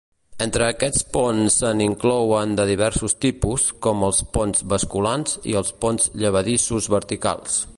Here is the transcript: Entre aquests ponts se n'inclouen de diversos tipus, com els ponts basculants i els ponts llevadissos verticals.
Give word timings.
Entre 0.43 0.63
aquests 0.67 1.03
ponts 1.17 1.57
se 1.63 1.73
n'inclouen 1.81 2.55
de 2.59 2.65
diversos 2.69 3.15
tipus, 3.25 3.67
com 3.87 4.01
els 4.09 4.23
ponts 4.39 4.65
basculants 4.73 5.37
i 5.53 5.57
els 5.61 5.73
ponts 5.85 6.09
llevadissos 6.23 6.91
verticals. 6.97 7.63